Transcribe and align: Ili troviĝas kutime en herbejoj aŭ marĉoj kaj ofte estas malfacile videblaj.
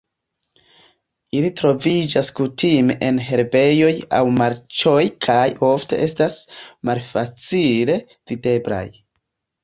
Ili 1.39 1.49
troviĝas 1.57 2.29
kutime 2.37 2.95
en 3.09 3.19
herbejoj 3.27 3.91
aŭ 4.19 4.21
marĉoj 4.37 5.03
kaj 5.25 5.43
ofte 5.67 5.99
estas 6.07 6.39
malfacile 6.91 7.99
videblaj. 8.33 8.81